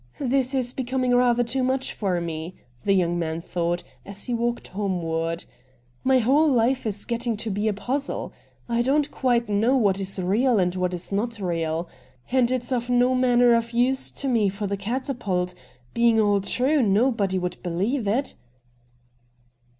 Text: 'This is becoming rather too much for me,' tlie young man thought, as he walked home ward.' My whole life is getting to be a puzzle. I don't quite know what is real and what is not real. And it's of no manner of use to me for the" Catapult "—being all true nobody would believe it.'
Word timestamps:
'This 0.19 0.55
is 0.55 0.73
becoming 0.73 1.13
rather 1.15 1.43
too 1.43 1.61
much 1.61 1.93
for 1.93 2.19
me,' 2.19 2.55
tlie 2.87 2.97
young 2.97 3.19
man 3.19 3.39
thought, 3.39 3.83
as 4.03 4.23
he 4.23 4.33
walked 4.33 4.69
home 4.69 5.03
ward.' 5.03 5.45
My 6.03 6.17
whole 6.17 6.47
life 6.47 6.87
is 6.87 7.05
getting 7.05 7.37
to 7.37 7.51
be 7.51 7.67
a 7.67 7.73
puzzle. 7.73 8.33
I 8.67 8.81
don't 8.81 9.11
quite 9.11 9.47
know 9.47 9.77
what 9.77 9.99
is 9.99 10.17
real 10.17 10.57
and 10.57 10.73
what 10.73 10.95
is 10.95 11.11
not 11.11 11.39
real. 11.39 11.87
And 12.31 12.49
it's 12.49 12.71
of 12.71 12.89
no 12.89 13.13
manner 13.13 13.53
of 13.53 13.73
use 13.73 14.09
to 14.13 14.27
me 14.27 14.49
for 14.49 14.65
the" 14.65 14.75
Catapult 14.91 15.53
"—being 15.93 16.19
all 16.19 16.41
true 16.41 16.81
nobody 16.81 17.37
would 17.37 17.61
believe 17.61 18.07
it.' 18.07 18.33